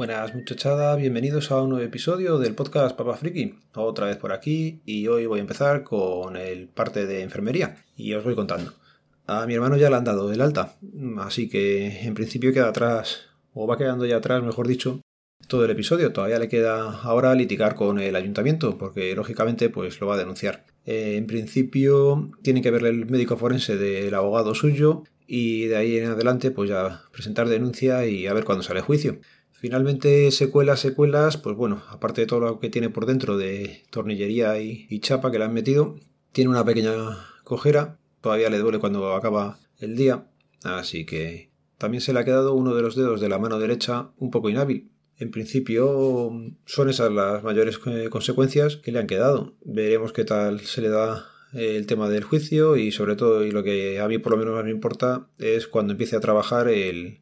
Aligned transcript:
Buenas 0.00 0.34
muchachada, 0.34 0.96
bienvenidos 0.96 1.50
a 1.50 1.60
un 1.60 1.68
nuevo 1.68 1.84
episodio 1.84 2.38
del 2.38 2.54
podcast 2.54 2.96
Papa 2.96 3.18
Friki. 3.18 3.56
Otra 3.74 4.06
vez 4.06 4.16
por 4.16 4.32
aquí 4.32 4.80
y 4.86 5.06
hoy 5.08 5.26
voy 5.26 5.40
a 5.40 5.42
empezar 5.42 5.84
con 5.84 6.38
el 6.38 6.68
parte 6.68 7.04
de 7.04 7.20
enfermería 7.20 7.84
y 7.94 8.14
os 8.14 8.24
voy 8.24 8.34
contando. 8.34 8.72
A 9.26 9.44
mi 9.44 9.52
hermano 9.52 9.76
ya 9.76 9.90
le 9.90 9.96
han 9.96 10.04
dado 10.04 10.32
el 10.32 10.40
alta, 10.40 10.76
así 11.18 11.50
que 11.50 12.00
en 12.00 12.14
principio 12.14 12.50
queda 12.50 12.70
atrás, 12.70 13.26
o 13.52 13.66
va 13.66 13.76
quedando 13.76 14.06
ya 14.06 14.16
atrás, 14.16 14.42
mejor 14.42 14.68
dicho, 14.68 15.02
todo 15.48 15.66
el 15.66 15.70
episodio. 15.70 16.14
Todavía 16.14 16.38
le 16.38 16.48
queda 16.48 16.98
ahora 17.02 17.34
litigar 17.34 17.74
con 17.74 17.98
el 17.98 18.16
ayuntamiento, 18.16 18.78
porque 18.78 19.14
lógicamente 19.14 19.68
pues 19.68 20.00
lo 20.00 20.06
va 20.06 20.14
a 20.14 20.18
denunciar. 20.18 20.64
Eh, 20.86 21.16
en 21.18 21.26
principio 21.26 22.30
tiene 22.40 22.62
que 22.62 22.70
verle 22.70 22.88
el 22.88 23.04
médico 23.04 23.36
forense 23.36 23.76
del 23.76 24.14
abogado 24.14 24.54
suyo 24.54 25.04
y 25.26 25.66
de 25.66 25.76
ahí 25.76 25.98
en 25.98 26.06
adelante 26.06 26.50
pues 26.50 26.70
ya 26.70 27.02
presentar 27.12 27.50
denuncia 27.50 28.06
y 28.06 28.26
a 28.26 28.32
ver 28.32 28.44
cuándo 28.44 28.62
sale 28.62 28.80
juicio. 28.80 29.20
Finalmente, 29.60 30.30
secuelas, 30.30 30.80
secuelas, 30.80 31.36
pues 31.36 31.54
bueno, 31.54 31.82
aparte 31.90 32.22
de 32.22 32.26
todo 32.26 32.40
lo 32.40 32.60
que 32.60 32.70
tiene 32.70 32.88
por 32.88 33.04
dentro 33.04 33.36
de 33.36 33.82
tornillería 33.90 34.58
y, 34.58 34.98
chapa 35.00 35.30
que 35.30 35.38
le 35.38 35.44
han 35.44 35.52
metido, 35.52 35.96
tiene 36.32 36.48
una 36.48 36.64
pequeña 36.64 36.94
cojera, 37.44 37.98
todavía 38.22 38.48
le 38.48 38.58
duele 38.58 38.78
cuando 38.78 39.14
acaba 39.14 39.58
el 39.78 39.96
día, 39.96 40.26
así 40.64 41.04
que 41.04 41.50
también 41.76 42.00
se 42.00 42.14
le 42.14 42.20
ha 42.20 42.24
quedado 42.24 42.54
uno 42.54 42.74
de 42.74 42.80
los 42.80 42.96
dedos 42.96 43.20
de 43.20 43.28
la 43.28 43.38
mano 43.38 43.58
derecha 43.58 44.12
un 44.16 44.30
poco 44.30 44.48
inhábil. 44.48 44.90
En 45.18 45.30
principio 45.30 46.32
son 46.64 46.88
esas 46.88 47.12
las 47.12 47.42
mayores 47.42 47.78
eh, 47.84 48.08
consecuencias 48.08 48.78
que 48.78 48.92
le 48.92 49.00
han 49.00 49.06
quedado. 49.06 49.52
Veremos 49.62 50.14
qué 50.14 50.24
tal 50.24 50.60
se 50.60 50.80
le 50.80 50.88
da 50.88 51.26
el 51.52 51.84
tema 51.84 52.08
del 52.08 52.24
juicio 52.24 52.76
y 52.76 52.92
sobre 52.92 53.14
todo, 53.14 53.44
y 53.44 53.50
lo 53.50 53.62
que 53.62 54.00
a 54.00 54.08
mí 54.08 54.16
por 54.16 54.32
lo 54.32 54.38
menos 54.38 54.54
más 54.54 54.64
me 54.64 54.70
importa, 54.70 55.28
es 55.36 55.66
cuando 55.66 55.92
empiece 55.92 56.16
a 56.16 56.20
trabajar 56.20 56.68
el, 56.68 57.20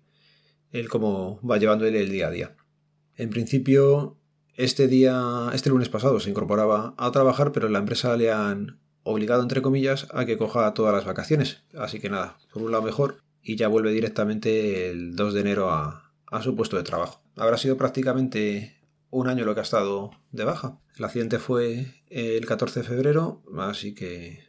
el 0.73 0.89
cómo 0.89 1.41
va 1.49 1.59
llevando 1.59 1.87
él 1.87 1.97
el 1.97 2.11
día 2.11 2.29
a 2.29 2.31
día. 2.31 2.57
En 3.17 3.31
principio, 3.31 4.19
este 4.55 4.89
día, 4.89 5.51
este 5.53 5.71
lunes 5.71 5.89
pasado 5.89 6.21
se 6.21 6.31
incorporaba 6.31 6.95
a 6.97 7.11
trabajar, 7.11 7.53
pero 7.53 7.69
la 7.69 7.79
empresa 7.79 8.17
le 8.17 8.33
han 8.33 8.81
obligado, 9.03 9.43
entre 9.43 9.63
comillas, 9.63 10.07
a 10.13 10.25
que 10.25 10.37
coja 10.37 10.75
todas 10.75 10.95
las 10.95 11.05
vacaciones. 11.05 11.63
Así 11.77 12.01
que 12.01 12.11
nada, 12.11 12.39
por 12.53 12.63
un 12.63 12.73
lado 12.73 12.83
mejor, 12.83 13.23
y 13.43 13.57
ya 13.57 13.69
vuelve 13.69 13.93
directamente 13.93 14.91
el 14.91 15.17
2 15.17 15.35
de 15.35 15.41
enero 15.41 15.71
a, 15.71 16.13
a 16.27 16.43
su 16.43 16.55
puesto 16.55 16.77
de 16.77 16.83
trabajo. 16.83 17.23
Habrá 17.37 17.57
sido 17.57 17.77
prácticamente 17.77 18.79
un 19.11 19.29
año 19.29 19.45
lo 19.45 19.55
que 19.55 19.61
ha 19.61 19.63
estado 19.63 20.11
de 20.33 20.45
baja. 20.45 20.81
El 20.97 21.05
accidente 21.05 21.39
fue 21.39 22.03
el 22.09 22.45
14 22.47 22.81
de 22.81 22.87
febrero, 22.87 23.43
así 23.59 23.95
que 23.95 24.45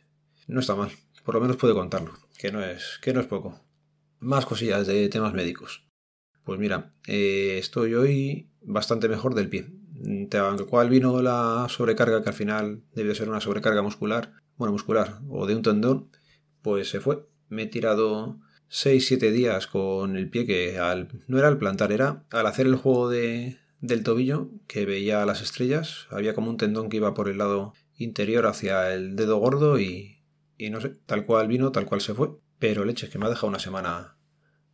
no 0.48 0.60
está 0.60 0.76
mal. 0.76 0.92
Por 1.24 1.36
lo 1.36 1.42
menos 1.42 1.58
puede 1.58 1.74
contarlo, 1.74 2.14
que 2.38 2.52
no 2.52 2.64
es, 2.64 3.00
que 3.02 3.14
no 3.14 3.22
es 3.22 3.28
poco. 3.28 3.62
Más 4.20 4.46
cosillas 4.46 4.88
de 4.88 5.08
temas 5.10 5.34
médicos. 5.34 5.89
Pues 6.44 6.60
mira, 6.60 6.92
eh, 7.08 7.58
estoy 7.60 7.94
hoy 7.94 8.50
bastante 8.62 9.08
mejor 9.08 9.36
del 9.36 9.50
pie. 9.50 9.68
Tal 10.30 10.66
cual 10.66 10.90
vino 10.90 11.22
la 11.22 11.68
sobrecarga, 11.70 12.24
que 12.24 12.30
al 12.30 12.36
final 12.36 12.84
debió 12.94 13.14
ser 13.14 13.30
una 13.30 13.42
sobrecarga 13.42 13.82
muscular, 13.82 14.32
bueno, 14.56 14.72
muscular, 14.72 15.20
o 15.30 15.46
de 15.46 15.56
un 15.56 15.62
tendón, 15.62 16.10
pues 16.62 16.90
se 16.90 17.02
fue. 17.02 17.26
Me 17.50 17.64
he 17.64 17.68
tirado 17.68 18.40
6-7 18.70 19.32
días 19.32 19.68
con 19.68 20.16
el 20.16 20.30
pie 20.30 20.46
que 20.46 20.80
al, 20.80 21.10
no 21.28 21.38
era 21.38 21.48
al 21.48 21.58
plantar, 21.58 21.92
era 21.92 22.24
al 22.32 22.46
hacer 22.46 22.68
el 22.68 22.76
juego 22.76 23.10
de, 23.10 23.58
del 23.82 24.04
tobillo 24.04 24.50
que 24.68 24.86
veía 24.86 25.26
las 25.26 25.42
estrellas. 25.42 26.08
Había 26.12 26.34
como 26.34 26.50
un 26.50 26.58
tendón 26.58 26.90
que 26.90 26.98
iba 26.98 27.14
por 27.14 27.28
el 27.28 27.40
lado 27.40 27.74
interior 27.98 28.48
hacia 28.48 28.94
el 28.94 29.16
dedo 29.16 29.38
gordo 29.38 29.80
y, 29.80 30.24
y 30.58 30.70
no 30.70 30.80
sé, 30.80 30.94
tal 31.06 31.26
cual 31.26 31.48
vino, 31.48 31.72
tal 31.72 31.86
cual 31.86 32.02
se 32.02 32.14
fue. 32.14 32.30
Pero 32.60 32.86
leche, 32.86 33.10
que 33.10 33.18
me 33.18 33.26
ha 33.26 33.30
dejado 33.30 33.48
una 33.48 33.60
semana 33.60 34.18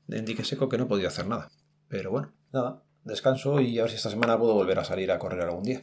dique 0.08 0.44
seco 0.44 0.70
que 0.70 0.78
no 0.78 0.88
podía 0.88 1.08
hacer 1.08 1.28
nada. 1.28 1.50
Pero 1.88 2.12
bueno, 2.12 2.34
nada, 2.52 2.84
descanso 3.04 3.60
y 3.60 3.80
a 3.80 3.84
ver 3.84 3.92
si 3.92 3.98
esta 3.98 4.10
semana 4.10 4.38
puedo 4.38 4.54
volver 4.54 4.80
a 4.80 4.84
salir 4.84 5.12
a 5.12 5.20
correr 5.20 5.42
algún 5.42 5.64
día. 5.64 5.82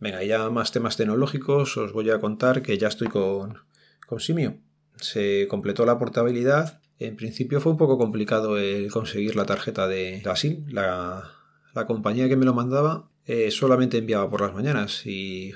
Venga, 0.00 0.22
ya 0.22 0.50
más 0.50 0.72
temas 0.72 0.96
tecnológicos, 0.96 1.76
os 1.76 1.92
voy 1.92 2.10
a 2.10 2.20
contar 2.20 2.62
que 2.62 2.78
ya 2.78 2.88
estoy 2.88 3.08
con, 3.08 3.58
con 4.06 4.20
Simio. 4.20 4.58
Se 4.96 5.46
completó 5.48 5.86
la 5.86 5.98
portabilidad. 5.98 6.80
En 6.98 7.16
principio 7.16 7.60
fue 7.60 7.72
un 7.72 7.78
poco 7.78 7.98
complicado 7.98 8.58
el 8.58 8.90
conseguir 8.90 9.36
la 9.36 9.46
tarjeta 9.46 9.88
de 9.88 10.22
la 10.24 10.36
SIM. 10.36 10.66
La, 10.68 11.30
la 11.74 11.86
compañía 11.86 12.28
que 12.28 12.36
me 12.36 12.44
lo 12.44 12.54
mandaba 12.54 13.10
eh, 13.26 13.50
solamente 13.50 13.98
enviaba 13.98 14.30
por 14.30 14.42
las 14.42 14.52
mañanas 14.52 15.06
y 15.06 15.52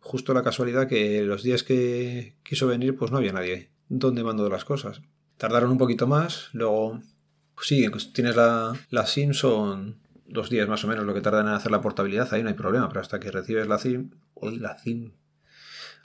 justo 0.00 0.32
la 0.32 0.42
casualidad 0.42 0.88
que 0.88 1.22
los 1.22 1.42
días 1.42 1.62
que 1.62 2.36
quiso 2.42 2.66
venir 2.66 2.96
pues 2.96 3.10
no 3.10 3.18
había 3.18 3.32
nadie 3.32 3.70
donde 3.88 4.24
mando 4.24 4.48
las 4.48 4.64
cosas. 4.64 5.02
Tardaron 5.36 5.70
un 5.70 5.78
poquito 5.78 6.06
más, 6.06 6.48
luego 6.52 7.00
sí, 7.60 7.88
pues 7.88 8.12
tienes 8.12 8.36
la, 8.36 8.74
la 8.90 9.06
SIM 9.06 9.34
son 9.34 9.98
dos 10.26 10.50
días 10.50 10.68
más 10.68 10.82
o 10.84 10.88
menos 10.88 11.04
lo 11.04 11.14
que 11.14 11.20
tardan 11.20 11.48
en 11.48 11.54
hacer 11.54 11.70
la 11.70 11.80
portabilidad, 11.80 12.32
ahí 12.32 12.42
no 12.42 12.48
hay 12.48 12.54
problema, 12.54 12.88
pero 12.88 13.00
hasta 13.00 13.20
que 13.20 13.30
recibes 13.30 13.68
la 13.68 13.78
SIM, 13.78 14.10
hoy 14.34 14.58
la 14.58 14.78
SIM, 14.78 15.12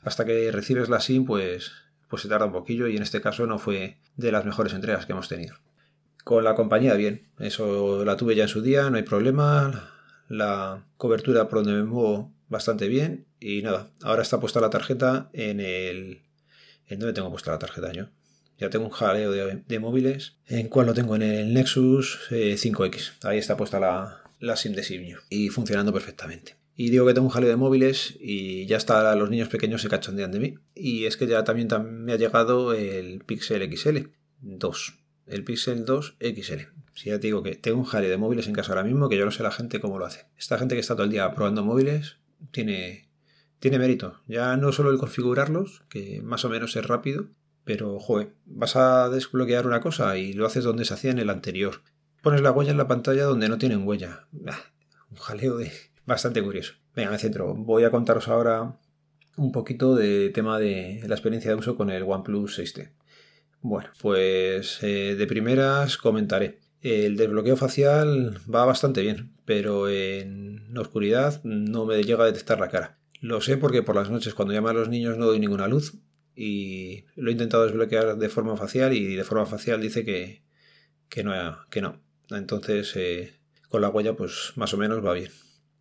hasta 0.03 0.25
que 0.25 0.51
recibes 0.51 0.89
la 0.89 0.99
SIM 0.99 1.25
pues, 1.25 1.71
pues 2.09 2.21
se 2.21 2.27
tarda 2.27 2.45
un 2.45 2.51
poquillo 2.51 2.87
y 2.87 2.97
en 2.97 3.03
este 3.03 3.21
caso 3.21 3.47
no 3.47 3.57
fue 3.57 3.97
de 4.15 4.31
las 4.31 4.45
mejores 4.45 4.73
entregas 4.73 5.05
que 5.05 5.13
hemos 5.13 5.29
tenido. 5.29 5.55
Con 6.23 6.43
la 6.43 6.55
compañía 6.55 6.93
bien, 6.95 7.29
eso 7.39 8.03
la 8.03 8.17
tuve 8.17 8.35
ya 8.35 8.43
en 8.43 8.49
su 8.49 8.61
día, 8.61 8.89
no 8.89 8.97
hay 8.97 9.03
problema, 9.03 9.91
la 10.27 10.85
cobertura 10.97 11.47
por 11.47 11.59
donde 11.59 11.73
me 11.73 11.83
muevo 11.83 12.33
bastante 12.49 12.87
bien 12.87 13.27
y 13.39 13.61
nada, 13.61 13.91
ahora 14.03 14.21
está 14.21 14.39
puesta 14.39 14.59
la 14.59 14.69
tarjeta 14.69 15.29
en 15.33 15.59
el... 15.59 16.21
¿En 16.89 16.99
dónde 16.99 17.13
tengo 17.13 17.29
puesta 17.29 17.51
la 17.51 17.59
tarjeta 17.59 17.91
yo? 17.91 18.05
Ya 18.57 18.69
tengo 18.69 18.85
un 18.85 18.91
jaleo 18.91 19.31
de, 19.31 19.79
móviles. 19.79 20.37
¿En 20.47 20.67
cuál 20.67 20.87
lo 20.87 20.93
tengo? 20.93 21.15
En 21.15 21.21
el 21.21 21.53
Nexus 21.53 22.19
5X. 22.31 22.95
Eh, 22.95 23.13
Ahí 23.23 23.37
está 23.37 23.55
puesta 23.55 23.79
la, 23.79 24.23
la 24.39 24.55
SIM 24.55 24.73
de 24.73 24.83
Simio. 24.83 25.19
Y 25.29 25.49
funcionando 25.49 25.93
perfectamente. 25.93 26.55
Y 26.75 26.91
digo 26.91 27.07
que 27.07 27.13
tengo 27.13 27.27
un 27.27 27.33
jaleo 27.33 27.49
de 27.49 27.55
móviles 27.55 28.15
y 28.19 28.67
ya 28.67 28.77
está, 28.77 29.15
los 29.15 29.31
niños 29.31 29.49
pequeños 29.49 29.81
se 29.81 29.89
cachondean 29.89 30.31
de 30.31 30.39
mí. 30.39 30.55
Y 30.75 31.05
es 31.05 31.17
que 31.17 31.25
ya 31.25 31.43
también, 31.43 31.67
me 32.03 32.13
ha 32.13 32.17
llegado 32.17 32.73
el 32.73 33.23
Pixel 33.25 33.75
XL 33.75 34.09
2. 34.41 34.99
El 35.25 35.43
Pixel 35.43 35.85
2 35.85 36.17
XL. 36.19 36.61
Si 36.93 37.09
ya 37.09 37.19
te 37.19 37.27
digo 37.27 37.43
que 37.43 37.55
tengo 37.55 37.79
un 37.79 37.83
jaleo 37.83 38.09
de 38.09 38.17
móviles 38.17 38.47
en 38.47 38.53
casa 38.53 38.71
ahora 38.71 38.83
mismo, 38.83 39.09
que 39.09 39.17
yo 39.17 39.25
no 39.25 39.31
sé 39.31 39.43
la 39.43 39.51
gente 39.51 39.79
cómo 39.79 39.99
lo 39.99 40.05
hace. 40.05 40.25
Esta 40.37 40.57
gente 40.57 40.75
que 40.75 40.81
está 40.81 40.95
todo 40.95 41.05
el 41.05 41.11
día 41.11 41.31
probando 41.33 41.63
móviles 41.63 42.17
tiene, 42.51 43.09
tiene 43.59 43.79
mérito. 43.79 44.21
Ya 44.27 44.55
no 44.55 44.71
solo 44.71 44.91
el 44.91 44.99
configurarlos, 44.99 45.83
que 45.89 46.21
más 46.21 46.45
o 46.45 46.49
menos 46.49 46.75
es 46.75 46.85
rápido, 46.85 47.29
pero, 47.67 47.99
joder, 47.99 48.33
vas 48.45 48.77
a 48.77 49.09
desbloquear 49.09 49.67
una 49.67 49.81
cosa 49.81 50.17
y 50.17 50.31
lo 50.31 50.45
haces 50.45 50.63
donde 50.63 50.85
se 50.85 50.93
hacía 50.93 51.11
en 51.11 51.19
el 51.19 51.29
anterior. 51.29 51.81
Pones 52.21 52.39
la 52.39 52.53
huella 52.53 52.71
en 52.71 52.77
la 52.77 52.87
pantalla 52.87 53.25
donde 53.25 53.49
no 53.49 53.57
tienen 53.57 53.85
huella. 53.85 54.25
un 54.31 55.17
jaleo 55.17 55.57
de... 55.57 55.69
bastante 56.05 56.41
curioso. 56.41 56.75
Venga, 56.95 57.11
me 57.11 57.19
centro. 57.19 57.53
Voy 57.53 57.83
a 57.83 57.91
contaros 57.91 58.29
ahora 58.29 58.79
un 59.35 59.51
poquito 59.51 59.95
de 59.95 60.29
tema 60.29 60.57
de 60.57 61.03
la 61.07 61.15
experiencia 61.15 61.51
de 61.51 61.57
uso 61.57 61.75
con 61.75 61.89
el 61.89 62.03
OnePlus 62.03 62.57
6T. 62.57 62.93
Bueno, 63.59 63.89
pues 64.01 64.81
eh, 64.81 65.15
de 65.17 65.27
primeras 65.27 65.97
comentaré. 65.97 66.61
El 66.81 67.17
desbloqueo 67.17 67.57
facial 67.57 68.39
va 68.49 68.63
bastante 68.63 69.01
bien, 69.01 69.35
pero 69.43 69.89
en 69.89 70.75
oscuridad 70.77 71.43
no 71.43 71.85
me 71.85 72.01
llega 72.01 72.23
a 72.23 72.27
detectar 72.27 72.61
la 72.61 72.69
cara. 72.69 72.97
Lo 73.19 73.41
sé 73.41 73.57
porque 73.57 73.83
por 73.83 73.95
las 73.95 74.09
noches 74.09 74.33
cuando 74.33 74.53
llaman 74.53 74.77
a 74.77 74.79
los 74.79 74.89
niños 74.89 75.17
no 75.17 75.25
doy 75.25 75.39
ninguna 75.41 75.67
luz 75.67 75.99
y 76.37 77.05
lo 77.15 77.29
he 77.29 77.33
intentado 77.33 77.65
desbloquear 77.65 78.15
de 78.15 78.29
forma 78.29 78.55
facial 78.55 78.93
y 78.93 79.15
de 79.15 79.23
forma 79.23 79.47
facial 79.47 79.81
dice 79.81 80.05
que, 80.05 80.43
que, 81.09 81.23
no, 81.23 81.33
que 81.71 81.81
no. 81.81 81.99
Entonces 82.29 82.93
eh, 82.95 83.33
con 83.69 83.81
la 83.81 83.89
huella 83.89 84.15
pues 84.15 84.53
más 84.55 84.71
o 84.75 84.77
menos 84.77 85.03
va 85.03 85.13
bien. 85.13 85.31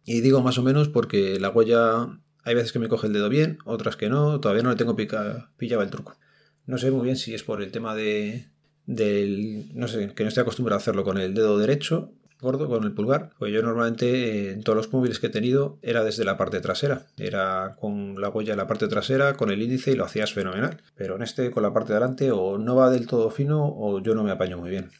Y 0.06 0.23
digo 0.23 0.41
más 0.41 0.56
o 0.56 0.62
menos 0.62 0.88
porque 0.88 1.38
la 1.38 1.50
huella 1.50 2.19
hay 2.43 2.55
veces 2.55 2.73
que 2.73 2.79
me 2.79 2.88
coge 2.88 3.08
el 3.08 3.12
dedo 3.12 3.29
bien, 3.29 3.58
otras 3.67 3.97
que 3.97 4.08
no, 4.08 4.41
todavía 4.41 4.62
no 4.62 4.70
le 4.70 4.76
tengo 4.76 4.97
pica, 4.97 5.53
pillado 5.58 5.82
el 5.82 5.91
truco. 5.91 6.17
No 6.64 6.79
sé 6.79 6.91
muy 6.91 7.05
bien 7.05 7.17
si 7.17 7.35
es 7.35 7.43
por 7.43 7.62
el 7.62 7.70
tema 7.70 7.94
de 7.94 8.49
del 8.87 9.69
no 9.75 9.88
sé, 9.88 10.14
que 10.14 10.23
no 10.23 10.29
estoy 10.29 10.43
acostumbrado 10.43 10.79
a 10.79 10.81
hacerlo 10.81 11.05
con 11.05 11.19
el 11.19 11.35
dedo 11.35 11.59
derecho 11.59 12.12
gordo 12.41 12.69
con 12.69 12.85
el 12.85 12.93
pulgar. 12.93 13.31
Pues 13.38 13.53
yo 13.53 13.62
normalmente 13.62 14.53
en 14.53 14.62
todos 14.62 14.77
los 14.77 14.93
móviles 14.93 15.19
que 15.19 15.29
he 15.29 15.31
tenido 15.31 15.79
era 15.83 16.05
desde 16.05 16.25
la 16.25 16.37
parte 16.37 16.61
trasera. 16.61 17.06
Era 17.17 17.77
con 17.79 18.21
la 18.21 18.29
huella 18.29 18.53
en 18.53 18.59
la 18.59 18.67
parte 18.67 18.88
trasera, 18.88 19.35
con 19.35 19.50
el 19.50 19.62
índice 19.62 19.93
y 19.93 19.97
lo 19.97 20.05
hacías 20.05 20.33
fenomenal. 20.33 20.83
Pero 20.94 21.17
en 21.17 21.23
este 21.23 21.50
con 21.50 21.62
la 21.62 21.73
parte 21.73 21.93
de 21.93 21.99
delante 21.99 22.31
o 22.31 22.59
no 22.59 22.77
va 22.77 22.91
del 22.91 23.06
todo 23.06 23.31
fino 23.31 23.65
o 23.67 24.00
yo 24.00 24.15
no 24.15 24.25
me 24.25 24.31
apaño 24.31 24.59
muy 24.59 24.71
bien. 24.71 24.91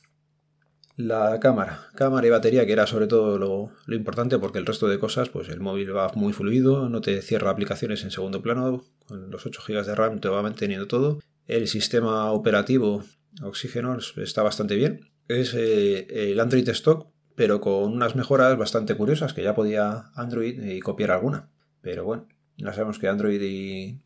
La 0.97 1.39
cámara. 1.41 1.89
Cámara 1.95 2.27
y 2.27 2.31
batería, 2.31 2.65
que 2.65 2.73
era 2.73 2.87
sobre 2.87 3.07
todo 3.07 3.39
lo, 3.39 3.95
importante 3.95 4.39
porque 4.39 4.59
el 4.59 4.65
resto 4.65 4.89
de 4.89 4.99
cosas, 4.99 5.29
pues 5.29 5.51
el 5.51 5.61
móvil 5.61 5.95
va 5.95 6.11
muy 6.15 6.33
fluido, 6.33 6.89
no 6.89 7.03
te 7.03 7.21
cierra 7.21 7.51
aplicaciones 7.51 8.03
en 8.03 8.11
segundo 8.11 8.41
plano, 8.41 8.83
con 9.07 9.31
los 9.31 9.45
8 9.45 9.61
GB 9.67 9.85
de 9.85 9.95
RAM 9.95 10.21
te 10.21 10.29
va 10.29 10.41
manteniendo 10.41 10.87
todo. 10.87 11.21
El 11.47 11.69
sistema 11.69 12.33
operativo 12.33 13.05
Oxígeno 13.43 13.99
está 14.17 14.43
bastante 14.43 14.77
bien. 14.77 15.11
Es 15.29 15.55
eh, 15.55 16.31
el 16.33 16.41
Android 16.41 16.69
Stock, 16.71 17.09
pero 17.37 17.61
con 17.61 17.93
unas 17.93 18.17
mejoras 18.17 18.57
bastante 18.59 18.97
curiosas 18.97 19.35
que 19.35 19.43
ya 19.43 19.55
podía 19.55 20.11
Android 20.15 20.61
y 20.61 20.81
copiar 20.81 21.13
alguna. 21.13 21.49
Pero 21.83 22.05
bueno, 22.05 22.27
ya 22.57 22.73
sabemos 22.73 22.99
que 22.99 23.09
Android 23.09 23.41
y... 23.41 24.01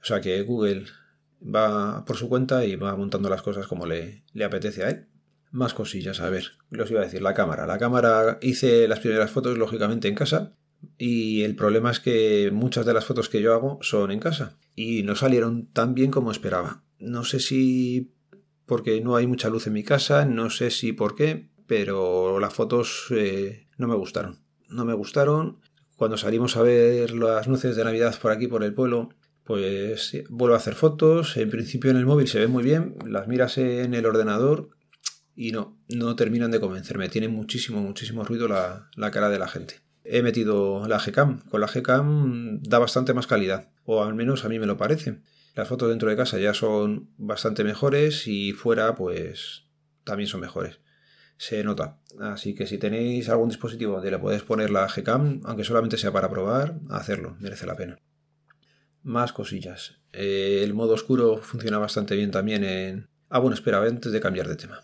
O 0.00 0.04
sea, 0.04 0.20
que 0.20 0.42
Google 0.42 0.84
va 1.42 2.04
por 2.04 2.16
su 2.16 2.28
cuenta 2.28 2.64
y 2.64 2.76
va 2.76 2.94
montando 2.94 3.28
las 3.28 3.42
cosas 3.42 3.66
como 3.66 3.86
le, 3.86 4.22
le 4.34 4.44
apetece 4.44 4.84
a 4.84 4.90
él. 4.90 5.06
Más 5.50 5.74
cosillas, 5.74 6.20
a 6.20 6.28
ver, 6.28 6.52
os 6.78 6.90
iba 6.90 7.00
a 7.00 7.04
decir, 7.04 7.22
la 7.22 7.34
cámara. 7.34 7.66
La 7.66 7.78
cámara 7.78 8.38
hice 8.42 8.86
las 8.86 9.00
primeras 9.00 9.30
fotos, 9.30 9.56
lógicamente, 9.56 10.06
en 10.06 10.14
casa. 10.14 10.52
Y 10.98 11.42
el 11.42 11.56
problema 11.56 11.90
es 11.90 11.98
que 11.98 12.50
muchas 12.52 12.84
de 12.84 12.92
las 12.92 13.06
fotos 13.06 13.30
que 13.30 13.40
yo 13.40 13.54
hago 13.54 13.78
son 13.80 14.10
en 14.10 14.20
casa. 14.20 14.58
Y 14.74 15.02
no 15.02 15.16
salieron 15.16 15.66
tan 15.72 15.94
bien 15.94 16.10
como 16.10 16.30
esperaba. 16.30 16.84
No 16.98 17.24
sé 17.24 17.40
si 17.40 18.12
porque 18.66 19.00
no 19.00 19.16
hay 19.16 19.26
mucha 19.26 19.48
luz 19.48 19.66
en 19.66 19.72
mi 19.72 19.84
casa, 19.84 20.26
no 20.26 20.50
sé 20.50 20.70
si 20.70 20.92
por 20.92 21.14
qué, 21.14 21.48
pero 21.66 22.38
las 22.40 22.54
fotos 22.54 23.06
eh, 23.10 23.66
no 23.78 23.88
me 23.88 23.94
gustaron. 23.94 24.40
No 24.68 24.84
me 24.84 24.94
gustaron. 24.94 25.60
Cuando 25.96 26.16
salimos 26.16 26.56
a 26.56 26.62
ver 26.62 27.12
las 27.12 27.46
luces 27.46 27.76
de 27.76 27.84
Navidad 27.84 28.18
por 28.20 28.32
aquí, 28.32 28.48
por 28.48 28.62
el 28.62 28.74
pueblo, 28.74 29.10
pues 29.44 30.12
vuelvo 30.28 30.54
a 30.54 30.58
hacer 30.58 30.74
fotos. 30.74 31.36
En 31.36 31.50
principio 31.50 31.90
en 31.90 31.96
el 31.96 32.06
móvil 32.06 32.28
se 32.28 32.40
ve 32.40 32.48
muy 32.48 32.62
bien, 32.62 32.96
las 33.06 33.28
miras 33.28 33.58
en 33.58 33.94
el 33.94 34.04
ordenador 34.04 34.70
y 35.34 35.52
no, 35.52 35.78
no 35.88 36.16
terminan 36.16 36.50
de 36.50 36.60
convencerme. 36.60 37.08
Tiene 37.08 37.28
muchísimo, 37.28 37.80
muchísimo 37.80 38.24
ruido 38.24 38.48
la, 38.48 38.90
la 38.96 39.10
cara 39.10 39.28
de 39.28 39.38
la 39.38 39.48
gente. 39.48 39.80
He 40.04 40.22
metido 40.22 40.86
la 40.88 40.98
Gcam. 40.98 41.40
Con 41.48 41.60
la 41.60 41.66
Gcam 41.66 42.60
da 42.62 42.78
bastante 42.78 43.14
más 43.14 43.26
calidad, 43.26 43.70
o 43.84 44.04
al 44.04 44.14
menos 44.14 44.44
a 44.44 44.48
mí 44.48 44.58
me 44.58 44.66
lo 44.66 44.76
parece. 44.76 45.20
Las 45.54 45.68
fotos 45.68 45.88
dentro 45.88 46.10
de 46.10 46.16
casa 46.16 46.38
ya 46.38 46.52
son 46.52 47.10
bastante 47.16 47.64
mejores 47.64 48.26
y 48.26 48.52
fuera 48.52 48.94
pues 48.94 49.64
también 50.04 50.28
son 50.28 50.40
mejores. 50.40 50.80
Se 51.36 51.62
nota. 51.64 51.98
Así 52.18 52.54
que 52.54 52.66
si 52.66 52.78
tenéis 52.78 53.28
algún 53.28 53.48
dispositivo 53.48 53.94
donde 53.94 54.10
le 54.10 54.18
podéis 54.18 54.42
poner 54.42 54.70
la 54.70 54.88
Gcam, 54.88 55.40
aunque 55.44 55.64
solamente 55.64 55.98
sea 55.98 56.12
para 56.12 56.30
probar, 56.30 56.78
hacerlo, 56.88 57.36
merece 57.40 57.66
la 57.66 57.76
pena. 57.76 57.98
Más 59.02 59.32
cosillas. 59.32 60.00
Eh, 60.12 60.62
el 60.64 60.74
modo 60.74 60.94
oscuro 60.94 61.38
funciona 61.38 61.78
bastante 61.78 62.16
bien 62.16 62.30
también 62.30 62.64
en... 62.64 63.08
Ah, 63.28 63.38
bueno, 63.38 63.54
espera, 63.54 63.82
antes 63.82 64.12
de 64.12 64.20
cambiar 64.20 64.48
de 64.48 64.56
tema. 64.56 64.80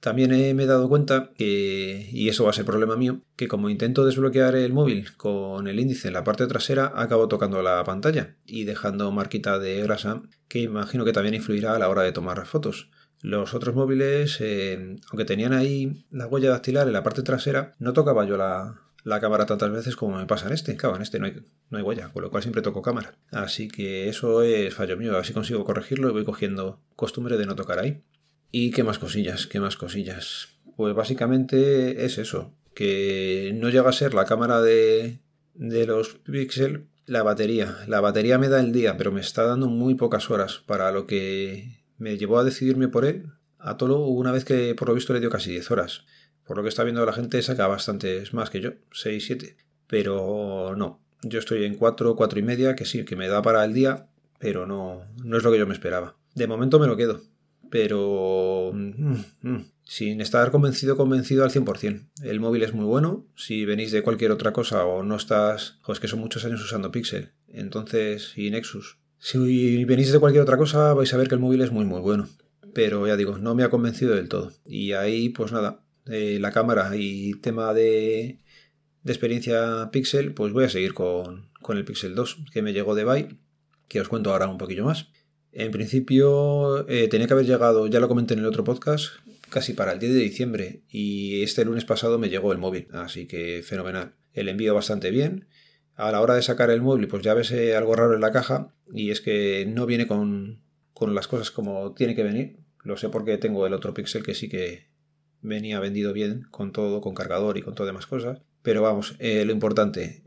También 0.00 0.30
me 0.54 0.62
he 0.62 0.66
dado 0.66 0.88
cuenta 0.88 1.32
que, 1.36 2.08
y 2.12 2.28
eso 2.28 2.44
va 2.44 2.50
a 2.50 2.52
ser 2.52 2.64
problema 2.64 2.96
mío, 2.96 3.22
que 3.34 3.48
como 3.48 3.70
intento 3.70 4.04
desbloquear 4.04 4.54
el 4.54 4.72
móvil 4.72 5.16
con 5.16 5.66
el 5.66 5.80
índice 5.80 6.06
en 6.08 6.14
la 6.14 6.22
parte 6.22 6.46
trasera, 6.46 6.92
acabo 6.94 7.26
tocando 7.26 7.60
la 7.60 7.82
pantalla 7.82 8.36
y 8.46 8.64
dejando 8.64 9.10
marquita 9.10 9.58
de 9.58 9.82
grasa 9.82 10.22
que 10.46 10.60
imagino 10.60 11.04
que 11.04 11.12
también 11.12 11.34
influirá 11.34 11.74
a 11.74 11.78
la 11.80 11.88
hora 11.88 12.02
de 12.02 12.12
tomar 12.12 12.46
fotos. 12.46 12.88
Los 13.22 13.54
otros 13.54 13.74
móviles, 13.74 14.38
eh, 14.40 14.96
aunque 15.10 15.24
tenían 15.24 15.52
ahí 15.52 16.04
la 16.10 16.26
huella 16.26 16.50
dactilar 16.50 16.86
en 16.86 16.92
la 16.92 17.02
parte 17.02 17.22
trasera, 17.22 17.74
no 17.78 17.92
tocaba 17.92 18.24
yo 18.26 18.36
la, 18.36 18.82
cámara 19.20 19.46
tantas 19.46 19.70
veces 19.70 19.96
como 19.96 20.18
me 20.18 20.26
pasa 20.26 20.46
en 20.46 20.52
este. 20.52 20.76
Claro, 20.76 20.96
en 20.96 21.02
este 21.02 21.18
no 21.18 21.26
hay, 21.26 21.42
no 21.70 21.78
hay 21.78 21.84
huella, 21.84 22.10
con 22.12 22.22
lo 22.22 22.30
cual 22.30 22.42
siempre 22.42 22.62
toco 22.62 22.82
cámara. 22.82 23.14
Así 23.30 23.68
que 23.68 24.08
eso 24.08 24.42
es 24.42 24.74
fallo 24.74 24.96
mío. 24.96 25.16
Así 25.16 25.32
consigo 25.32 25.64
corregirlo 25.64 26.08
y 26.08 26.12
voy 26.12 26.24
cogiendo 26.24 26.80
costumbre 26.94 27.36
de 27.36 27.46
no 27.46 27.56
tocar 27.56 27.78
ahí. 27.78 28.02
¿Y 28.52 28.70
qué 28.70 28.84
más 28.84 28.98
cosillas? 28.98 29.46
¿Qué 29.46 29.60
más 29.60 29.76
cosillas? 29.76 30.48
Pues 30.76 30.94
básicamente 30.94 32.04
es 32.04 32.18
eso, 32.18 32.52
que 32.74 33.52
no 33.54 33.70
llega 33.70 33.88
a 33.88 33.92
ser 33.92 34.14
la 34.14 34.26
cámara 34.26 34.60
de, 34.60 35.20
de 35.54 35.86
los 35.86 36.14
Pixel 36.24 36.86
la 37.06 37.22
batería. 37.22 37.78
La 37.86 38.00
batería 38.00 38.38
me 38.38 38.48
da 38.48 38.60
el 38.60 38.72
día, 38.72 38.96
pero 38.96 39.12
me 39.12 39.20
está 39.20 39.44
dando 39.44 39.68
muy 39.68 39.94
pocas 39.94 40.30
horas 40.30 40.62
para 40.66 40.90
lo 40.92 41.06
que 41.06 41.75
me 41.98 42.16
llevó 42.16 42.38
a 42.38 42.44
decidirme 42.44 42.88
por 42.88 43.04
él. 43.04 43.32
A 43.58 43.76
Tolo 43.76 44.00
una 44.06 44.32
vez 44.32 44.44
que 44.44 44.74
por 44.74 44.88
lo 44.88 44.94
visto 44.94 45.12
le 45.12 45.20
dio 45.20 45.30
casi 45.30 45.50
10 45.50 45.70
horas. 45.70 46.04
Por 46.44 46.56
lo 46.56 46.62
que 46.62 46.68
está 46.68 46.84
viendo 46.84 47.04
la 47.04 47.12
gente 47.12 47.42
saca 47.42 47.66
bastantes 47.66 48.32
más 48.32 48.50
que 48.50 48.60
yo, 48.60 48.72
6, 48.92 49.24
7. 49.26 49.56
Pero 49.86 50.74
no, 50.76 51.00
yo 51.22 51.38
estoy 51.38 51.64
en 51.64 51.74
4, 51.74 52.16
4 52.16 52.38
y 52.38 52.42
media, 52.42 52.76
que 52.76 52.84
sí, 52.84 53.04
que 53.04 53.16
me 53.16 53.28
da 53.28 53.42
para 53.42 53.64
el 53.64 53.72
día, 53.72 54.08
pero 54.38 54.66
no, 54.66 55.02
no 55.24 55.36
es 55.36 55.42
lo 55.42 55.50
que 55.50 55.58
yo 55.58 55.66
me 55.66 55.74
esperaba. 55.74 56.16
De 56.34 56.46
momento 56.46 56.78
me 56.78 56.86
lo 56.86 56.96
quedo 56.96 57.20
pero 57.70 58.72
mm, 58.72 59.12
mm, 59.42 59.64
sin 59.84 60.20
estar 60.20 60.50
convencido, 60.50 60.96
convencido 60.96 61.44
al 61.44 61.50
100%. 61.50 62.08
El 62.22 62.40
móvil 62.40 62.62
es 62.62 62.74
muy 62.74 62.84
bueno, 62.84 63.26
si 63.34 63.64
venís 63.64 63.92
de 63.92 64.02
cualquier 64.02 64.30
otra 64.32 64.52
cosa 64.52 64.84
o 64.84 65.02
no 65.02 65.16
estás, 65.16 65.78
o 65.86 65.92
es 65.92 66.00
que 66.00 66.08
son 66.08 66.20
muchos 66.20 66.44
años 66.44 66.62
usando 66.62 66.90
Pixel, 66.90 67.32
entonces, 67.48 68.32
y 68.36 68.50
Nexus. 68.50 68.98
Si 69.18 69.84
venís 69.84 70.12
de 70.12 70.18
cualquier 70.18 70.42
otra 70.42 70.56
cosa, 70.56 70.94
vais 70.94 71.12
a 71.12 71.16
ver 71.16 71.28
que 71.28 71.34
el 71.34 71.40
móvil 71.40 71.62
es 71.62 71.72
muy, 71.72 71.84
muy 71.84 72.00
bueno. 72.00 72.28
Pero 72.74 73.06
ya 73.06 73.16
digo, 73.16 73.38
no 73.38 73.54
me 73.54 73.62
ha 73.62 73.70
convencido 73.70 74.14
del 74.14 74.28
todo. 74.28 74.52
Y 74.64 74.92
ahí, 74.92 75.30
pues 75.30 75.52
nada, 75.52 75.84
eh, 76.06 76.38
la 76.40 76.52
cámara 76.52 76.90
y 76.94 77.34
tema 77.40 77.72
de, 77.74 78.38
de, 79.02 79.12
experiencia 79.12 79.90
Pixel, 79.90 80.34
pues 80.34 80.52
voy 80.52 80.64
a 80.64 80.68
seguir 80.68 80.94
con, 80.94 81.48
con 81.62 81.76
el 81.76 81.84
Pixel 81.84 82.14
2, 82.14 82.44
que 82.52 82.62
me 82.62 82.72
llegó 82.72 82.94
de 82.94 83.04
Buy, 83.04 83.38
que 83.88 84.00
os 84.00 84.08
cuento 84.08 84.32
ahora 84.32 84.48
un 84.48 84.58
poquillo 84.58 84.84
más. 84.84 85.08
En 85.52 85.70
principio 85.70 86.86
eh, 86.88 87.08
tenía 87.08 87.26
que 87.26 87.32
haber 87.32 87.46
llegado, 87.46 87.86
ya 87.86 87.98
lo 87.98 88.08
comenté 88.08 88.34
en 88.34 88.40
el 88.40 88.46
otro 88.46 88.62
podcast, 88.62 89.06
casi 89.48 89.72
para 89.72 89.92
el 89.92 89.98
10 89.98 90.12
de 90.12 90.20
diciembre 90.20 90.82
y 90.88 91.42
este 91.42 91.64
lunes 91.64 91.84
pasado 91.84 92.18
me 92.18 92.28
llegó 92.28 92.52
el 92.52 92.58
móvil, 92.58 92.88
así 92.92 93.26
que 93.26 93.62
fenomenal. 93.62 94.14
El 94.32 94.48
envío 94.48 94.74
bastante 94.74 95.10
bien. 95.10 95.48
A 95.96 96.12
la 96.12 96.20
hora 96.20 96.34
de 96.34 96.42
sacar 96.42 96.70
el 96.70 96.82
móvil, 96.82 97.08
pues 97.08 97.22
ya 97.22 97.34
ves 97.34 97.50
eh, 97.52 97.74
algo 97.74 97.96
raro 97.96 98.14
en 98.14 98.20
la 98.20 98.32
caja 98.32 98.72
y 98.92 99.10
es 99.10 99.20
que 99.20 99.66
no 99.66 99.86
viene 99.86 100.06
con, 100.06 100.60
con 100.92 101.14
las 101.14 101.26
cosas 101.26 101.50
como 101.50 101.94
tiene 101.94 102.14
que 102.14 102.22
venir. 102.22 102.58
Lo 102.84 102.96
sé 102.96 103.08
porque 103.08 103.38
tengo 103.38 103.66
el 103.66 103.72
otro 103.72 103.94
Pixel 103.94 104.22
que 104.22 104.34
sí 104.34 104.48
que 104.48 104.86
venía 105.40 105.80
vendido 105.80 106.12
bien 106.12 106.46
con 106.50 106.72
todo, 106.72 107.00
con 107.00 107.14
cargador 107.14 107.58
y 107.58 107.62
con 107.62 107.74
todas 107.74 107.88
demás 107.88 108.06
cosas. 108.06 108.40
Pero 108.62 108.82
vamos, 108.82 109.16
eh, 109.18 109.44
lo 109.44 109.52
importante 109.52 110.22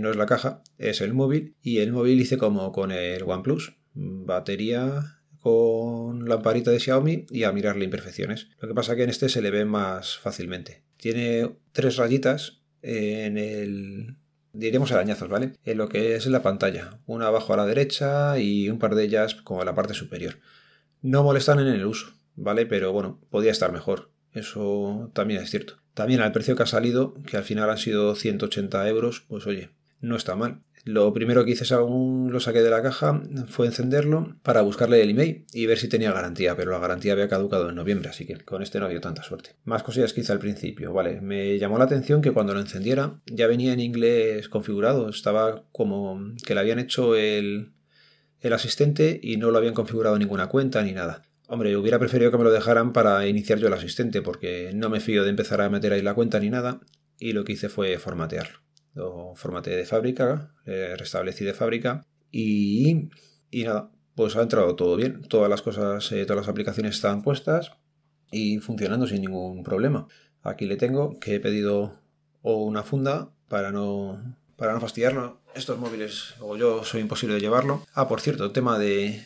no 0.00 0.10
es 0.10 0.16
la 0.16 0.26
caja, 0.26 0.62
es 0.78 1.00
el 1.00 1.14
móvil. 1.14 1.54
Y 1.62 1.78
el 1.78 1.92
móvil 1.92 2.20
hice 2.20 2.38
como 2.38 2.72
con 2.72 2.90
el 2.90 3.22
OnePlus 3.22 3.74
batería 3.94 5.22
con 5.40 6.28
lamparita 6.28 6.70
de 6.70 6.78
Xiaomi 6.78 7.26
y 7.30 7.42
a 7.42 7.52
mirarle 7.52 7.84
imperfecciones. 7.84 8.48
Lo 8.60 8.68
que 8.68 8.74
pasa 8.74 8.94
que 8.94 9.02
en 9.02 9.10
este 9.10 9.28
se 9.28 9.42
le 9.42 9.50
ve 9.50 9.64
más 9.64 10.16
fácilmente. 10.18 10.84
Tiene 10.96 11.56
tres 11.72 11.96
rayitas 11.96 12.62
en 12.80 13.36
el 13.36 14.16
diremos 14.52 14.92
arañazos, 14.92 15.28
¿vale? 15.28 15.52
En 15.64 15.78
lo 15.78 15.88
que 15.88 16.14
es 16.14 16.26
la 16.26 16.42
pantalla, 16.42 16.98
una 17.06 17.26
abajo 17.26 17.54
a 17.54 17.56
la 17.56 17.66
derecha 17.66 18.38
y 18.38 18.68
un 18.68 18.78
par 18.78 18.94
de 18.94 19.04
ellas 19.04 19.34
como 19.34 19.60
en 19.60 19.66
la 19.66 19.74
parte 19.74 19.94
superior. 19.94 20.38
No 21.00 21.22
molestan 21.22 21.60
en 21.60 21.68
el 21.68 21.84
uso, 21.84 22.12
¿vale? 22.36 22.66
Pero 22.66 22.92
bueno, 22.92 23.20
podía 23.30 23.50
estar 23.50 23.72
mejor. 23.72 24.10
Eso 24.32 25.10
también 25.14 25.42
es 25.42 25.50
cierto. 25.50 25.78
También 25.94 26.20
al 26.20 26.32
precio 26.32 26.56
que 26.56 26.62
ha 26.62 26.66
salido, 26.66 27.14
que 27.26 27.36
al 27.36 27.44
final 27.44 27.68
han 27.68 27.78
sido 27.78 28.14
180 28.14 28.88
euros, 28.88 29.24
pues 29.28 29.46
oye, 29.46 29.70
no 30.00 30.16
está 30.16 30.36
mal. 30.36 30.62
Lo 30.84 31.12
primero 31.12 31.44
que 31.44 31.52
hice 31.52 31.64
según 31.64 32.32
lo 32.32 32.40
saqué 32.40 32.60
de 32.60 32.70
la 32.70 32.82
caja 32.82 33.22
fue 33.46 33.66
encenderlo 33.66 34.34
para 34.42 34.62
buscarle 34.62 35.00
el 35.00 35.10
email 35.10 35.46
y 35.52 35.66
ver 35.66 35.78
si 35.78 35.88
tenía 35.88 36.10
garantía, 36.10 36.56
pero 36.56 36.72
la 36.72 36.80
garantía 36.80 37.12
había 37.12 37.28
caducado 37.28 37.68
en 37.68 37.76
noviembre, 37.76 38.08
así 38.08 38.26
que 38.26 38.38
con 38.38 38.62
este 38.62 38.80
no 38.80 38.86
había 38.86 39.00
tanta 39.00 39.22
suerte. 39.22 39.50
Más 39.64 39.84
cosillas 39.84 40.12
que 40.12 40.22
hice 40.22 40.32
al 40.32 40.40
principio, 40.40 40.92
vale. 40.92 41.20
Me 41.20 41.56
llamó 41.60 41.78
la 41.78 41.84
atención 41.84 42.20
que 42.20 42.32
cuando 42.32 42.52
lo 42.52 42.58
encendiera 42.58 43.20
ya 43.26 43.46
venía 43.46 43.72
en 43.72 43.78
inglés 43.78 44.48
configurado, 44.48 45.08
estaba 45.08 45.64
como 45.70 46.20
que 46.44 46.54
le 46.54 46.60
habían 46.60 46.80
hecho 46.80 47.14
el, 47.14 47.70
el 48.40 48.52
asistente 48.52 49.20
y 49.22 49.36
no 49.36 49.52
lo 49.52 49.58
habían 49.58 49.74
configurado 49.74 50.18
ninguna 50.18 50.48
cuenta 50.48 50.82
ni 50.82 50.92
nada. 50.92 51.22
Hombre, 51.46 51.76
hubiera 51.76 52.00
preferido 52.00 52.32
que 52.32 52.38
me 52.38 52.44
lo 52.44 52.50
dejaran 52.50 52.92
para 52.92 53.28
iniciar 53.28 53.60
yo 53.60 53.68
el 53.68 53.74
asistente, 53.74 54.20
porque 54.20 54.72
no 54.74 54.90
me 54.90 54.98
fío 54.98 55.22
de 55.22 55.30
empezar 55.30 55.60
a 55.60 55.70
meter 55.70 55.92
ahí 55.92 56.02
la 56.02 56.14
cuenta 56.14 56.40
ni 56.40 56.50
nada, 56.50 56.80
y 57.20 57.34
lo 57.34 57.44
que 57.44 57.52
hice 57.52 57.68
fue 57.68 57.96
formatearlo 57.98 58.62
lo 58.94 59.34
de 59.64 59.84
fábrica, 59.84 60.52
le 60.64 60.96
restablecí 60.96 61.44
de 61.44 61.54
fábrica 61.54 62.06
y, 62.30 63.08
y 63.50 63.64
nada, 63.64 63.90
pues 64.14 64.36
ha 64.36 64.42
entrado 64.42 64.76
todo 64.76 64.96
bien. 64.96 65.22
Todas 65.22 65.48
las 65.48 65.62
cosas, 65.62 66.10
eh, 66.12 66.24
todas 66.24 66.42
las 66.42 66.48
aplicaciones 66.48 66.96
están 66.96 67.22
puestas 67.22 67.72
y 68.30 68.58
funcionando 68.58 69.06
sin 69.06 69.22
ningún 69.22 69.62
problema. 69.62 70.06
Aquí 70.42 70.66
le 70.66 70.76
tengo 70.76 71.18
que 71.20 71.36
he 71.36 71.40
pedido 71.40 72.00
una 72.42 72.82
funda 72.82 73.30
para 73.48 73.70
no, 73.72 74.36
para 74.56 74.72
no 74.72 74.80
fastidiarlo. 74.80 75.40
Estos 75.54 75.78
móviles, 75.78 76.34
o 76.40 76.56
yo 76.56 76.82
soy 76.84 77.02
imposible 77.02 77.34
de 77.34 77.40
llevarlo. 77.40 77.84
Ah, 77.94 78.08
por 78.08 78.20
cierto, 78.20 78.52
tema 78.52 78.78
de, 78.78 79.24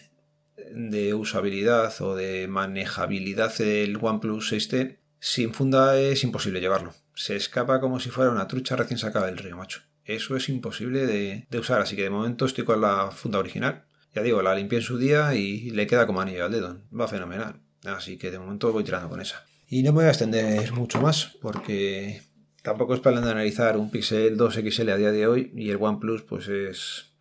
de 0.73 1.15
usabilidad 1.15 1.95
o 2.03 2.17
de 2.17 2.49
manejabilidad 2.49 3.57
del 3.57 3.97
OnePlus 4.01 4.53
6T, 4.53 4.99
sin 5.21 5.55
funda 5.55 5.99
es 5.99 6.25
imposible 6.25 6.61
llevarlo 6.61 6.93
se 7.17 7.35
escapa 7.35 7.81
como 7.81 7.99
si 7.99 8.11
fuera 8.11 8.31
una 8.31 8.47
trucha 8.47 8.77
recién 8.77 8.99
sacada 8.99 9.27
del 9.27 9.39
río, 9.39 9.57
macho. 9.57 9.81
Eso 10.05 10.37
es 10.37 10.49
imposible 10.49 11.07
de, 11.07 11.47
usar, 11.59 11.81
así 11.81 11.97
que 11.97 12.03
de 12.03 12.11
momento 12.11 12.45
estoy 12.45 12.65
con 12.65 12.81
la 12.81 13.11
funda 13.11 13.41
original. 13.41 13.85
Ya 14.15 14.23
digo, 14.23 14.41
la 14.43 14.55
limpié 14.55 14.79
en 14.79 14.85
su 14.85 14.99
día 14.99 15.35
y 15.35 15.71
le 15.71 15.87
queda 15.87 16.07
como 16.07 16.21
anillo 16.21 16.45
al 16.45 16.53
dedo. 16.53 16.81
Va 16.99 17.09
fenomenal. 17.09 17.61
Así 17.85 18.17
que 18.17 18.31
de 18.31 18.39
momento 18.39 18.73
voy 18.73 18.85
tirando 18.85 19.09
con 19.09 19.21
esa. 19.21 19.45
Y 19.69 19.83
no 19.83 19.93
me 19.93 19.97
voy 19.97 20.05
a 20.05 20.11
extender 20.11 20.73
mucho 20.73 21.01
más 21.01 21.33
porque 21.41 22.23
tampoco 22.63 22.95
es 22.95 23.01
para 23.01 23.19
analizar 23.19 23.77
un 23.77 23.91
Pixel 23.91 24.37
2 24.37 24.55
XL 24.55 24.91
a 24.91 24.97
día 24.97 25.11
de 25.11 25.27
hoy 25.27 25.53
y 25.55 25.71
el 25.71 25.79
OnePlus 25.81 26.23
pues 26.23 26.49
es 26.49 27.16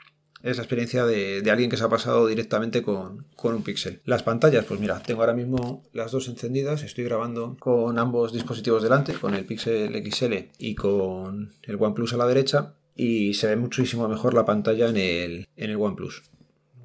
es 0.45 0.57
la 0.57 0.63
experiencia 0.63 1.07
de, 1.07 1.41
alguien 1.49 1.71
que 1.71 1.77
se 1.77 1.83
ha 1.83 1.89
pasado 1.89 2.27
directamente 2.27 2.83
con, 2.83 3.25
un 3.41 3.63
Pixel. 3.63 4.01
Las 4.05 4.21
pantallas, 4.21 4.63
pues 4.65 4.79
mira, 4.79 5.01
tengo 5.01 5.21
ahora 5.21 5.33
mismo 5.33 5.83
las 5.91 6.11
dos 6.11 6.27
encendidas, 6.27 6.83
estoy 6.83 7.03
grabando 7.03 7.57
con 7.59 7.97
ambos 7.97 8.31
dispositivos 8.31 8.83
delante, 8.83 9.13
con 9.13 9.33
el 9.33 9.45
Pixel 9.45 9.91
XL 10.05 10.33
y 10.59 10.75
con 10.75 11.51
el 11.63 11.75
OnePlus 11.81 12.13
a 12.13 12.17
la 12.17 12.27
derecha, 12.27 12.75
y 12.95 13.33
se 13.33 13.47
ve 13.47 13.55
muchísimo 13.55 14.07
mejor 14.07 14.35
la 14.35 14.45
pantalla 14.45 14.87
en 14.89 14.97
el, 14.97 15.47
en 15.57 15.71
el 15.71 15.77
OnePlus. 15.77 16.21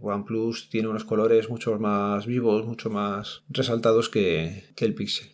OnePlus 0.00 0.70
tiene 0.70 0.88
unos 0.88 1.04
colores 1.04 1.50
mucho 1.50 1.78
más 1.78 2.24
vivos, 2.24 2.64
mucho 2.64 2.88
más 2.88 3.42
resaltados 3.50 4.08
que, 4.08 4.70
que 4.74 4.86
el 4.86 4.94
Pixel. 4.94 5.28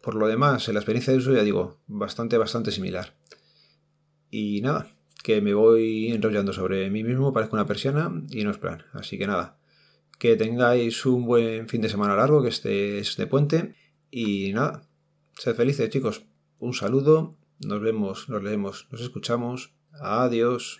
Por 0.00 0.14
lo 0.14 0.28
demás, 0.28 0.68
en 0.68 0.74
la 0.74 0.80
experiencia 0.80 1.12
de 1.12 1.18
uso 1.18 1.34
ya 1.34 1.42
digo, 1.42 1.80
bastante, 1.88 2.38
bastante 2.38 2.70
similar. 2.70 3.16
Y 4.30 4.60
nada, 4.60 4.86
que 5.22 5.40
me 5.40 5.54
voy 5.54 6.12
enrollando 6.12 6.52
sobre 6.52 6.90
mí 6.90 7.04
mismo, 7.04 7.32
parezco 7.32 7.56
una 7.56 7.66
persiana 7.66 8.12
y 8.30 8.44
no 8.44 8.50
es 8.50 8.58
plan. 8.58 8.84
Así 8.92 9.18
que 9.18 9.26
nada, 9.26 9.58
que 10.18 10.36
tengáis 10.36 11.06
un 11.06 11.24
buen 11.24 11.68
fin 11.68 11.80
de 11.80 11.88
semana 11.88 12.16
largo, 12.16 12.42
que 12.42 12.48
estés 12.48 13.16
de 13.16 13.26
puente 13.26 13.74
y 14.10 14.52
nada, 14.52 14.82
sed 15.38 15.54
felices 15.54 15.88
chicos. 15.90 16.26
Un 16.58 16.74
saludo, 16.74 17.36
nos 17.64 17.80
vemos, 17.80 18.28
nos 18.28 18.42
leemos, 18.42 18.88
nos 18.90 19.00
escuchamos. 19.00 19.74
Adiós. 20.00 20.78